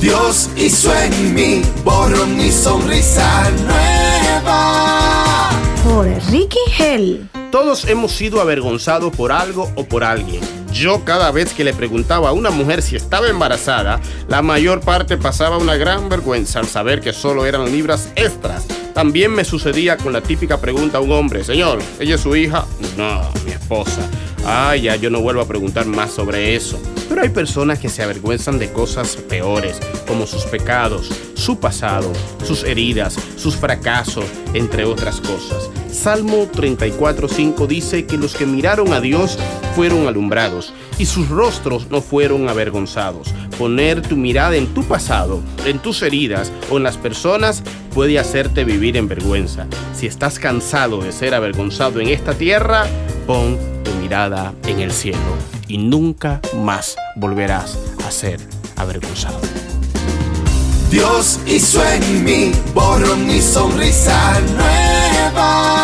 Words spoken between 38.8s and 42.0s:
a Dios fueron alumbrados y sus rostros no